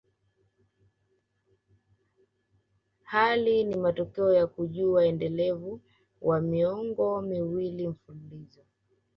[3.03, 5.81] Hayo ni matokeo ya ukuaji endelevu
[6.21, 8.61] wa miongo miwili mfululizo